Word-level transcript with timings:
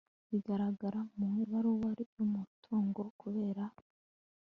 bigaragara 0.29 0.99
mu 1.15 1.27
ibarura 1.43 1.89
ry 2.01 2.13
umutungo 2.25 3.01
kubera 3.19 3.63